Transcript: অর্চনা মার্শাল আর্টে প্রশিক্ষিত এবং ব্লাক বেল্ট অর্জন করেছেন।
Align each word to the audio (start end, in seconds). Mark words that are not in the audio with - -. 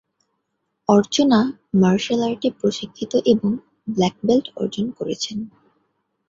অর্চনা 0.89 1.39
মার্শাল 1.81 2.21
আর্টে 2.27 2.49
প্রশিক্ষিত 2.59 3.13
এবং 3.25 3.49
ব্লাক 3.87 4.15
বেল্ট 4.27 4.47
অর্জন 4.55 4.85
করেছেন। 4.97 5.37